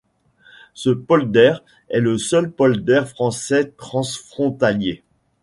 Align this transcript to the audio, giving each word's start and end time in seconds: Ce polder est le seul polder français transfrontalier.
Ce 0.73 0.89
polder 0.89 1.53
est 1.89 1.99
le 1.99 2.17
seul 2.17 2.49
polder 2.49 3.05
français 3.07 3.65
transfrontalier. 3.77 5.03